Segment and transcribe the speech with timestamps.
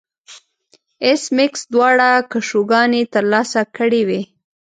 [1.05, 4.21] ایس میکس دواړه کشوګانې ترلاسه کړې وې